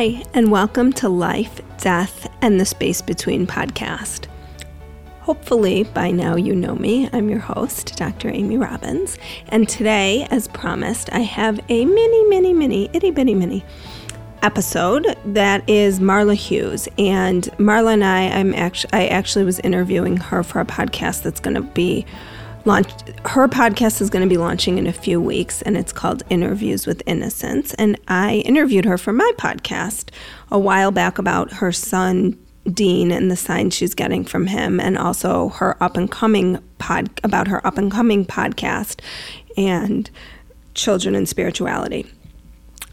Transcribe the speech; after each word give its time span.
Hi, 0.00 0.22
and 0.32 0.50
welcome 0.50 0.94
to 0.94 1.10
Life, 1.10 1.60
Death, 1.76 2.26
and 2.40 2.58
the 2.58 2.64
Space 2.64 3.02
Between 3.02 3.46
podcast. 3.46 4.28
Hopefully, 5.20 5.82
by 5.82 6.10
now 6.10 6.36
you 6.36 6.56
know 6.56 6.74
me. 6.74 7.10
I'm 7.12 7.28
your 7.28 7.40
host, 7.40 7.96
Dr. 7.96 8.30
Amy 8.30 8.56
Robbins, 8.56 9.18
and 9.48 9.68
today, 9.68 10.26
as 10.30 10.48
promised, 10.48 11.12
I 11.12 11.18
have 11.18 11.60
a 11.68 11.84
mini, 11.84 12.24
mini, 12.30 12.54
mini, 12.54 12.88
itty 12.94 13.10
bitty 13.10 13.34
mini 13.34 13.62
episode 14.42 15.18
that 15.26 15.68
is 15.68 16.00
Marla 16.00 16.34
Hughes. 16.34 16.88
And 16.96 17.44
Marla 17.58 17.92
and 17.92 18.02
I, 18.02 18.28
I'm 18.28 18.54
actually, 18.54 18.94
I 18.94 19.06
actually 19.08 19.44
was 19.44 19.58
interviewing 19.58 20.16
her 20.16 20.42
for 20.42 20.60
a 20.60 20.64
podcast 20.64 21.24
that's 21.24 21.40
going 21.40 21.56
to 21.56 21.60
be 21.60 22.06
launched. 22.64 23.08
Her 23.26 23.48
podcast 23.48 24.00
is 24.00 24.10
going 24.10 24.22
to 24.22 24.28
be 24.28 24.36
launching 24.36 24.78
in 24.78 24.86
a 24.86 24.92
few 24.92 25.20
weeks, 25.20 25.62
and 25.62 25.76
it's 25.76 25.92
called 25.92 26.22
Interviews 26.30 26.86
with 26.86 27.02
Innocence. 27.06 27.74
And 27.74 27.98
I 28.08 28.36
interviewed 28.46 28.84
her 28.84 28.98
for 28.98 29.12
my 29.12 29.30
podcast 29.38 30.10
a 30.50 30.58
while 30.58 30.90
back 30.90 31.18
about 31.18 31.52
her 31.54 31.72
son 31.72 32.38
Dean 32.70 33.10
and 33.10 33.30
the 33.30 33.36
signs 33.36 33.74
she's 33.74 33.94
getting 33.94 34.24
from 34.24 34.46
him, 34.46 34.80
and 34.80 34.98
also 34.98 35.48
her 35.50 35.82
up 35.82 35.96
and 35.96 36.10
coming 36.10 36.58
pod 36.78 37.08
about 37.24 37.48
her 37.48 37.66
up 37.66 37.78
and 37.78 37.90
coming 37.90 38.24
podcast 38.24 39.00
and 39.56 40.10
children 40.74 41.14
and 41.14 41.28
spirituality. 41.28 42.06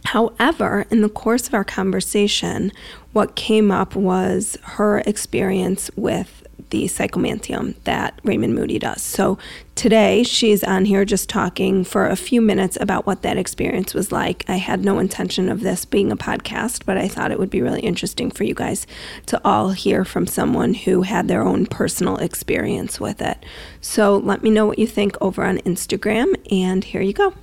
However, 0.05 0.85
in 0.89 1.01
the 1.01 1.09
course 1.09 1.49
of 1.49 1.53
our 1.53 1.65
conversation, 1.65 2.71
what 3.11 3.35
came 3.35 3.71
up 3.71 3.93
was 3.93 4.57
her 4.63 4.99
experience 4.99 5.91
with 5.97 6.46
the 6.69 6.85
psychomanteum 6.85 7.75
that 7.83 8.19
Raymond 8.23 8.55
Moody 8.55 8.79
does. 8.79 9.01
So 9.01 9.37
today 9.75 10.23
she's 10.23 10.63
on 10.63 10.85
here 10.85 11.05
just 11.05 11.29
talking 11.29 11.83
for 11.83 12.07
a 12.07 12.15
few 12.15 12.41
minutes 12.41 12.77
about 12.79 13.05
what 13.05 13.21
that 13.21 13.37
experience 13.37 13.93
was 13.93 14.11
like. 14.11 14.43
I 14.47 14.57
had 14.57 14.83
no 14.83 14.99
intention 14.99 15.49
of 15.49 15.61
this 15.61 15.85
being 15.85 16.11
a 16.11 16.17
podcast, 16.17 16.85
but 16.85 16.97
I 16.97 17.07
thought 17.07 17.31
it 17.31 17.39
would 17.39 17.49
be 17.49 17.61
really 17.61 17.81
interesting 17.81 18.31
for 18.31 18.43
you 18.43 18.53
guys 18.53 18.87
to 19.27 19.41
all 19.45 19.69
hear 19.69 20.03
from 20.03 20.27
someone 20.27 20.73
who 20.73 21.03
had 21.03 21.27
their 21.27 21.43
own 21.43 21.65
personal 21.65 22.17
experience 22.17 22.99
with 22.99 23.21
it. 23.21 23.45
So 23.81 24.17
let 24.17 24.43
me 24.43 24.49
know 24.49 24.65
what 24.65 24.79
you 24.79 24.87
think 24.87 25.15
over 25.21 25.43
on 25.43 25.59
Instagram, 25.59 26.35
and 26.51 26.83
here 26.83 27.01
you 27.01 27.13
go 27.13 27.33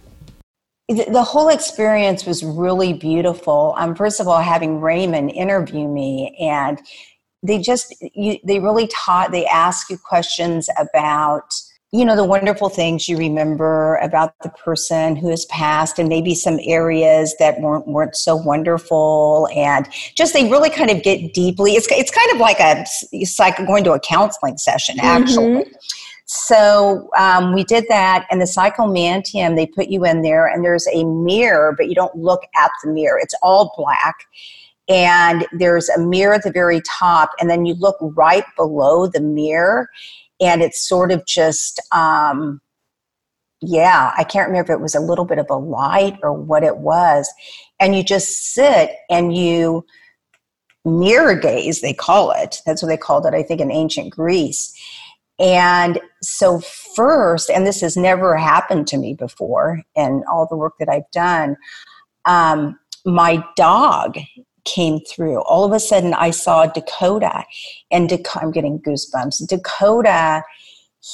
the 0.88 1.22
whole 1.22 1.48
experience 1.48 2.27
was 2.27 2.44
really 2.44 2.92
beautiful. 2.92 3.74
Um, 3.78 3.94
first 3.94 4.20
of 4.20 4.28
all, 4.28 4.40
having 4.40 4.80
Raymond 4.80 5.30
interview 5.30 5.88
me, 5.88 6.36
and 6.38 6.78
they 7.44 7.58
just 7.58 7.94
you, 8.00 8.38
they 8.44 8.58
really 8.58 8.88
taught. 8.88 9.30
They 9.30 9.46
ask 9.46 9.88
you 9.90 9.98
questions 9.98 10.68
about 10.78 11.54
you 11.92 12.04
know 12.04 12.16
the 12.16 12.24
wonderful 12.24 12.68
things 12.68 13.08
you 13.08 13.16
remember 13.16 13.96
about 13.96 14.34
the 14.42 14.48
person 14.48 15.14
who 15.14 15.28
has 15.28 15.44
passed, 15.46 15.98
and 15.98 16.08
maybe 16.08 16.34
some 16.34 16.58
areas 16.64 17.36
that 17.38 17.60
weren't 17.60 17.86
weren't 17.86 18.16
so 18.16 18.34
wonderful, 18.34 19.48
and 19.54 19.88
just 20.16 20.32
they 20.32 20.50
really 20.50 20.70
kind 20.70 20.90
of 20.90 21.02
get 21.02 21.34
deeply. 21.34 21.72
It's 21.72 21.86
it's 21.90 22.10
kind 22.10 22.30
of 22.32 22.38
like 22.38 22.58
a 22.58 22.84
it's 23.12 23.38
like 23.38 23.56
going 23.66 23.84
to 23.84 23.92
a 23.92 24.00
counseling 24.00 24.58
session 24.58 24.96
actually. 25.00 25.64
Mm-hmm 25.64 25.70
so 26.26 27.10
um, 27.18 27.54
we 27.54 27.64
did 27.64 27.84
that, 27.88 28.26
and 28.30 28.40
the 28.40 28.46
psychomanteum, 28.46 29.56
they 29.56 29.66
put 29.66 29.88
you 29.88 30.04
in 30.06 30.22
there, 30.22 30.46
and 30.46 30.64
there's 30.64 30.86
a 30.92 31.04
mirror, 31.04 31.74
but 31.76 31.88
you 31.88 31.94
don't 31.94 32.16
look 32.16 32.42
at 32.56 32.70
the 32.82 32.90
mirror. 32.90 33.18
It's 33.20 33.34
all 33.42 33.74
black. 33.76 34.14
And 34.88 35.46
there's 35.52 35.88
a 35.88 35.98
mirror 35.98 36.34
at 36.34 36.42
the 36.42 36.52
very 36.52 36.82
top, 36.82 37.30
and 37.40 37.48
then 37.48 37.64
you 37.64 37.74
look 37.74 37.96
right 38.00 38.44
below 38.56 39.06
the 39.06 39.20
mirror, 39.20 39.88
and 40.40 40.62
it's 40.62 40.86
sort 40.86 41.10
of 41.10 41.24
just, 41.27 41.80
um, 41.92 42.60
yeah, 43.62 44.12
I 44.18 44.24
can't 44.24 44.48
remember 44.48 44.72
if 44.72 44.78
it 44.78 44.82
was 44.82 44.94
a 44.94 45.00
little 45.00 45.24
bit 45.24 45.38
of 45.38 45.46
a 45.48 45.56
light 45.56 46.18
or 46.22 46.34
what 46.34 46.62
it 46.64 46.78
was. 46.78 47.32
And 47.80 47.96
you 47.96 48.02
just 48.02 48.52
sit 48.52 48.90
and 49.08 49.34
you 49.34 49.86
mirror 50.84 51.34
gaze, 51.34 51.80
they 51.80 51.94
call 51.94 52.30
it. 52.32 52.60
That's 52.66 52.82
what 52.82 52.88
they 52.88 52.98
called 52.98 53.24
it, 53.24 53.32
I 53.32 53.42
think, 53.42 53.62
in 53.62 53.70
ancient 53.70 54.10
Greece 54.10 54.74
and 55.39 56.01
so, 56.22 56.61
first, 56.61 57.51
and 57.51 57.66
this 57.66 57.80
has 57.80 57.96
never 57.96 58.36
happened 58.36 58.86
to 58.89 58.98
me 58.98 59.14
before 59.14 59.83
in 59.96 60.22
all 60.30 60.46
the 60.46 60.56
work 60.56 60.74
that 60.78 60.89
I've 60.89 61.11
done, 61.11 61.56
um, 62.24 62.78
my 63.05 63.45
dog 63.56 64.16
came 64.64 65.01
through. 65.01 65.42
All 65.42 65.64
of 65.64 65.73
a 65.73 65.80
sudden, 65.80 66.14
I 66.14 66.30
saw 66.30 66.67
Dakota, 66.67 67.45
and 67.91 68.08
Dakota, 68.08 68.45
I'm 68.45 68.51
getting 68.51 68.80
goosebumps. 68.80 69.47
Dakota, 69.48 70.42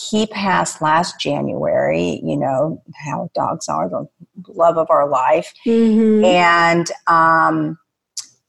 he 0.08 0.26
passed 0.26 0.80
last 0.80 1.20
January, 1.20 2.20
you 2.22 2.36
know 2.36 2.82
how 3.04 3.30
dogs 3.34 3.68
are, 3.68 3.88
the 3.88 4.06
love 4.48 4.78
of 4.78 4.88
our 4.90 5.08
life. 5.08 5.52
Mm-hmm. 5.66 6.24
And 6.24 6.90
um, 7.08 7.78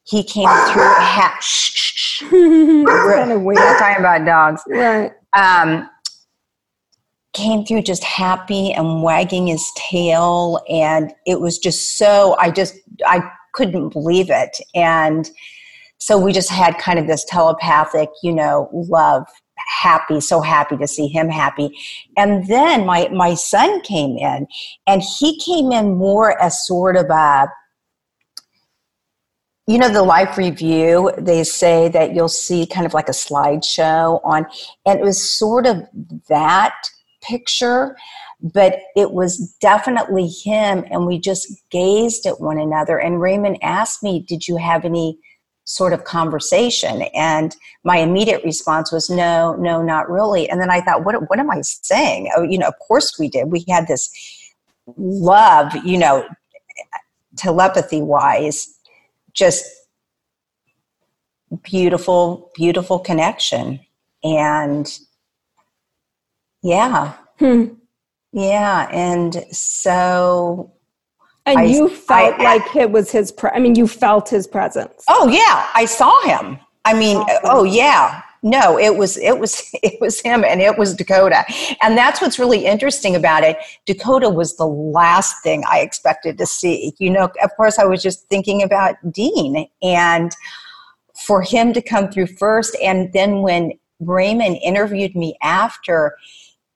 he 0.04 0.24
came 0.24 0.48
through. 0.72 0.84
Ha- 0.84 1.38
shh, 1.42 1.72
shh, 1.74 1.94
shh. 1.96 2.20
kind 2.30 3.32
of 3.32 3.42
weird. 3.42 3.58
talking 3.80 4.00
about 4.00 4.26
dogs. 4.26 4.62
Right 4.68 5.12
um, 5.34 5.90
came 7.34 7.66
through 7.66 7.82
just 7.82 8.04
happy 8.04 8.74
and 8.74 9.04
wagging 9.04 9.48
his 9.48 9.72
tail 9.78 10.60
and 10.70 11.14
it 11.26 11.40
was 11.40 11.58
just 11.58 11.98
so 11.98 12.36
i 12.40 12.52
just 12.52 12.76
i 13.06 13.22
couldn't 13.54 13.90
believe 13.90 14.30
it. 14.30 14.58
And 14.76 15.30
so 15.98 16.18
we 16.18 16.34
just 16.34 16.50
had 16.50 16.78
kind 16.78 16.98
of 16.98 17.08
this 17.08 17.24
telepathic 17.26 18.10
you 18.24 18.34
know 18.34 18.70
love 18.74 19.26
happy 19.82 20.20
so 20.20 20.42
happy 20.42 20.78
to 20.78 20.88
see 20.88 21.08
him 21.08 21.30
happy. 21.30 21.78
And 22.18 22.48
then 22.48 22.86
my 22.86 23.10
my 23.10 23.36
son 23.36 23.82
came 23.82 24.18
in 24.18 24.48
and 24.88 25.02
he 25.20 25.40
came 25.40 25.72
in 25.72 25.98
more 25.98 26.42
as 26.42 26.66
sort 26.66 26.98
of 26.98 27.10
a 27.10 27.48
you 29.68 29.78
know 29.78 29.90
the 29.90 30.04
life 30.04 30.38
review 30.38 31.12
they 31.18 31.44
say 31.44 31.88
that 31.90 32.14
you'll 32.14 32.28
see 32.28 32.66
kind 32.66 32.86
of 32.86 32.94
like 32.94 33.08
a 33.08 33.14
slideshow 33.14 34.20
on 34.24 34.46
and 34.86 35.00
it 35.00 35.04
was 35.04 35.22
sort 35.24 35.66
of 35.68 35.78
that 36.28 36.76
picture 37.22 37.96
but 38.42 38.80
it 38.96 39.12
was 39.12 39.56
definitely 39.62 40.28
him 40.28 40.84
and 40.90 41.06
we 41.06 41.20
just 41.20 41.52
gazed 41.70 42.26
at 42.26 42.42
one 42.42 42.60
another 42.60 42.98
and 42.98 43.22
raymond 43.22 43.58
asked 43.62 44.02
me 44.02 44.26
did 44.28 44.48
you 44.48 44.58
have 44.58 44.84
any 44.86 45.18
sort 45.66 45.94
of 45.94 46.04
conversation 46.04 47.04
and 47.14 47.56
my 47.84 47.98
immediate 47.98 48.44
response 48.44 48.92
was 48.92 49.10
no 49.10 49.56
no 49.58 49.82
not 49.82 50.10
really 50.10 50.50
and 50.50 50.60
then 50.60 50.72
i 50.72 50.82
thought 50.82 51.06
what 51.06 51.30
what 51.30 51.40
am 51.40 51.52
i 51.52 51.62
saying 51.62 52.30
oh 52.36 52.42
you 52.42 52.58
know 52.58 52.68
of 52.68 52.78
course 52.80 53.18
we 53.20 53.30
did 53.30 53.52
we 53.52 53.64
had 53.70 53.88
this 53.88 54.10
love 54.98 55.74
you 55.86 55.98
know 55.98 56.28
telepathy 57.38 58.02
wise 58.02 58.80
just 59.34 59.66
beautiful, 61.64 62.52
beautiful 62.56 63.00
connection. 63.00 63.80
And 64.24 64.92
yeah. 66.62 67.14
Hmm. 67.40 67.66
Yeah. 68.32 68.88
And 68.92 69.46
so. 69.52 70.74
And 71.46 71.60
I, 71.60 71.64
you 71.64 71.90
felt 71.90 72.40
I, 72.40 72.44
like 72.44 72.76
it 72.76 72.92
was 72.92 73.12
his, 73.12 73.32
pre- 73.32 73.50
I 73.50 73.60
mean, 73.60 73.76
you 73.76 73.88
felt 73.88 74.30
his 74.30 74.46
presence. 74.46 75.04
Oh, 75.08 75.28
yeah. 75.28 75.68
I 75.74 75.86
saw 75.86 76.22
him. 76.22 76.60
I 76.86 76.94
mean, 76.94 77.18
awesome. 77.18 77.36
Uh, 77.44 77.50
oh, 77.52 77.64
yeah 77.64 78.22
no 78.44 78.78
it 78.78 78.96
was 78.96 79.18
it 79.18 79.38
was 79.40 79.70
it 79.84 80.00
was 80.02 80.20
him 80.22 80.44
and 80.44 80.62
it 80.62 80.78
was 80.78 80.96
dakota 80.96 81.44
and 81.82 81.98
that's 81.98 82.22
what's 82.22 82.40
really 82.40 82.66
interesting 82.66 83.16
about 83.16 83.44
it 83.44 83.58
dakota 83.86 84.30
was 84.30 84.58
the 84.58 84.68
last 84.68 85.42
thing 85.44 85.64
i 85.70 85.80
expected 85.80 86.38
to 86.38 86.46
see 86.46 86.94
you 87.00 87.10
know 87.10 87.30
of 87.44 87.56
course 87.56 87.78
i 87.80 87.86
was 87.86 88.02
just 88.02 88.28
thinking 88.30 88.64
about 88.64 88.96
dean 89.12 89.68
and 89.82 90.36
for 91.26 91.42
him 91.42 91.72
to 91.74 91.82
come 91.82 92.10
through 92.10 92.28
first 92.28 92.76
and 92.82 93.14
then 93.14 93.42
when 93.42 93.72
raymond 94.00 94.58
interviewed 94.64 95.16
me 95.16 95.38
after 95.44 96.16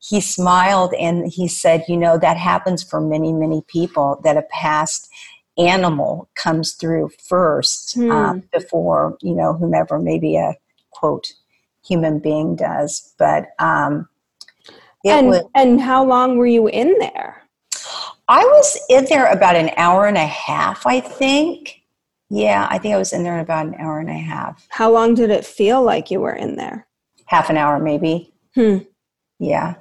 he 0.07 0.21
smiled 0.21 0.93
and 0.95 1.31
he 1.31 1.47
said 1.47 1.83
you 1.88 1.97
know 1.97 2.17
that 2.17 2.38
happens 2.38 2.83
for 2.83 3.01
many 3.01 3.33
many 3.33 3.63
people 3.67 4.19
that 4.23 4.38
a 4.38 4.43
past 4.51 5.09
animal 5.57 6.30
comes 6.35 6.74
through 6.74 7.09
first 7.27 7.97
um, 7.97 8.44
before 8.51 9.18
you 9.21 9.33
know 9.33 9.53
whomever 9.53 10.00
maybe 10.00 10.35
a 10.35 10.56
quote 10.91 11.33
human 11.85 12.19
being 12.19 12.56
does. 12.56 13.13
But 13.18 13.50
um, 13.59 14.07
and 15.06 15.27
was, 15.27 15.44
and 15.53 15.80
how 15.80 16.03
long 16.03 16.38
were 16.38 16.47
you 16.47 16.68
in 16.68 16.97
there? 17.00 17.44
I 18.27 18.44
was 18.44 18.80
in 18.89 19.06
there 19.06 19.31
about 19.31 19.56
an 19.56 19.69
hour 19.77 20.07
and 20.07 20.18
a 20.18 20.25
half, 20.25 20.88
I 20.88 21.00
think. 21.00 21.81
Yeah, 22.30 22.68
I 22.71 22.80
think 22.80 22.95
I 22.95 22.97
was 22.97 23.13
in 23.13 23.24
there 23.24 23.39
about 23.39 23.68
an 23.68 23.75
hour 23.75 24.00
and 24.00 24.09
a 24.09 24.13
half. 24.13 24.65
How 24.69 24.91
long 24.91 25.13
did 25.13 25.30
it 25.30 25.45
feel 25.45 25.83
like 25.83 26.09
you 26.09 26.19
were 26.19 26.33
in 26.33 26.56
there? 26.56 26.88
Half 27.27 27.51
an 27.51 27.57
hour, 27.57 27.80
maybe. 27.80 28.33
Hmm. 28.56 28.77
Yeah. 29.38 29.75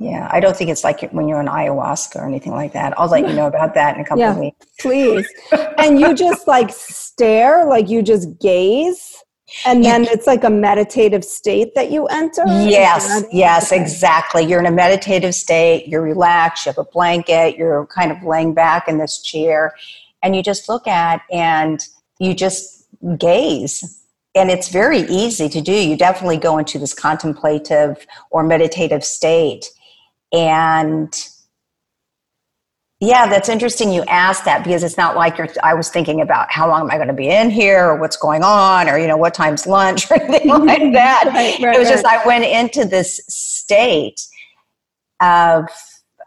Yeah, 0.00 0.28
I 0.30 0.38
don't 0.38 0.56
think 0.56 0.70
it's 0.70 0.84
like 0.84 1.10
when 1.10 1.26
you're 1.26 1.38
on 1.38 1.46
ayahuasca 1.46 2.16
or 2.16 2.26
anything 2.26 2.52
like 2.52 2.72
that. 2.72 2.98
I'll 2.98 3.08
let 3.08 3.28
you 3.28 3.34
know 3.34 3.48
about 3.48 3.74
that 3.74 3.96
in 3.96 4.00
a 4.00 4.04
couple 4.04 4.20
yeah, 4.20 4.30
of 4.30 4.38
weeks. 4.38 4.66
Please. 4.78 5.26
and 5.78 5.98
you 5.98 6.14
just 6.14 6.46
like 6.46 6.70
stare, 6.70 7.64
like 7.64 7.88
you 7.88 8.02
just 8.02 8.38
gaze? 8.38 9.16
And 9.64 9.82
then 9.82 10.04
it's 10.04 10.26
like 10.26 10.44
a 10.44 10.50
meditative 10.50 11.24
state 11.24 11.74
that 11.74 11.90
you 11.90 12.06
enter? 12.06 12.42
Yes, 12.46 13.24
yes, 13.32 13.72
exactly. 13.72 14.44
You're 14.44 14.60
in 14.60 14.66
a 14.66 14.70
meditative 14.70 15.34
state, 15.34 15.88
you're 15.88 16.02
relaxed, 16.02 16.66
you 16.66 16.70
have 16.70 16.78
a 16.78 16.84
blanket, 16.84 17.56
you're 17.56 17.86
kind 17.86 18.12
of 18.12 18.22
laying 18.22 18.52
back 18.52 18.88
in 18.88 18.98
this 18.98 19.22
chair, 19.22 19.74
and 20.22 20.36
you 20.36 20.42
just 20.42 20.68
look 20.68 20.86
at 20.86 21.22
and 21.32 21.86
you 22.20 22.34
just 22.34 22.86
gaze. 23.16 24.04
And 24.34 24.50
it's 24.50 24.68
very 24.68 25.00
easy 25.00 25.48
to 25.48 25.60
do. 25.60 25.72
You 25.72 25.96
definitely 25.96 26.36
go 26.36 26.58
into 26.58 26.78
this 26.78 26.92
contemplative 26.92 28.06
or 28.30 28.42
meditative 28.42 29.02
state. 29.02 29.70
And 30.32 31.14
yeah, 33.00 33.28
that's 33.28 33.48
interesting 33.48 33.92
you 33.92 34.02
asked 34.08 34.44
that 34.44 34.64
because 34.64 34.82
it's 34.82 34.96
not 34.96 35.14
like 35.14 35.38
you're 35.38 35.48
I 35.62 35.74
was 35.74 35.88
thinking 35.88 36.20
about 36.20 36.50
how 36.50 36.68
long 36.68 36.80
am 36.82 36.90
I 36.90 36.96
going 36.96 37.08
to 37.08 37.14
be 37.14 37.28
in 37.28 37.48
here 37.48 37.86
or 37.86 37.96
what's 37.96 38.16
going 38.16 38.42
on 38.42 38.88
or 38.88 38.98
you 38.98 39.06
know 39.06 39.16
what 39.16 39.34
time's 39.34 39.66
lunch 39.66 40.10
or 40.10 40.14
anything 40.22 40.48
like 40.66 40.92
that. 40.94 41.24
right, 41.26 41.58
right, 41.60 41.76
it 41.76 41.78
was 41.78 41.88
right. 41.88 41.94
just 41.94 42.04
I 42.04 42.26
went 42.26 42.44
into 42.44 42.84
this 42.84 43.20
state 43.28 44.20
of 45.20 45.68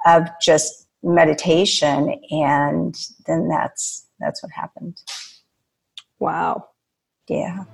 of 0.06 0.28
just 0.42 0.88
meditation 1.04 2.16
and 2.30 2.96
then 3.28 3.50
that's 3.50 4.08
that's 4.20 4.42
what 4.42 4.52
happened. 4.52 4.98
Wow. 6.20 6.70
Yeah. 7.28 7.66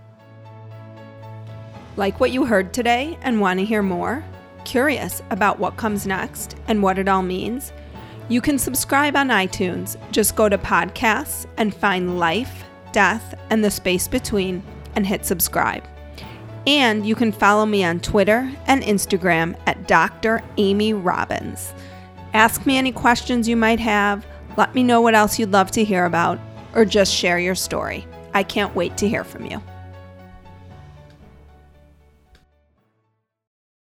Like 1.97 2.19
what 2.19 2.31
you 2.31 2.45
heard 2.45 2.73
today 2.73 3.17
and 3.21 3.41
want 3.41 3.59
to 3.59 3.65
hear 3.65 3.83
more? 3.83 4.23
Curious 4.65 5.21
about 5.29 5.59
what 5.59 5.77
comes 5.77 6.05
next 6.05 6.55
and 6.67 6.83
what 6.83 6.99
it 6.99 7.07
all 7.07 7.21
means? 7.21 7.71
You 8.29 8.41
can 8.41 8.59
subscribe 8.59 9.15
on 9.15 9.29
iTunes. 9.29 9.95
Just 10.11 10.35
go 10.35 10.49
to 10.49 10.57
podcasts 10.57 11.45
and 11.57 11.73
find 11.73 12.19
Life, 12.19 12.65
Death, 12.91 13.35
and 13.49 13.63
the 13.63 13.71
Space 13.71 14.07
Between 14.07 14.61
and 14.95 15.07
hit 15.07 15.25
subscribe. 15.25 15.83
And 16.65 17.05
you 17.05 17.15
can 17.15 17.31
follow 17.31 17.65
me 17.65 17.85
on 17.85 18.01
Twitter 18.01 18.51
and 18.65 18.83
Instagram 18.83 19.57
at 19.65 19.87
Dr. 19.87 20.43
Amy 20.57 20.93
Robbins. 20.93 21.73
Ask 22.33 22.65
me 22.65 22.77
any 22.77 22.91
questions 22.91 23.47
you 23.47 23.55
might 23.55 23.79
have, 23.79 24.25
let 24.57 24.75
me 24.75 24.83
know 24.83 24.99
what 24.99 25.15
else 25.15 25.39
you'd 25.39 25.51
love 25.51 25.71
to 25.71 25.83
hear 25.83 26.05
about, 26.05 26.39
or 26.73 26.83
just 26.83 27.13
share 27.13 27.39
your 27.39 27.55
story. 27.55 28.05
I 28.33 28.43
can't 28.43 28.75
wait 28.75 28.97
to 28.97 29.07
hear 29.07 29.23
from 29.23 29.45
you. 29.45 29.61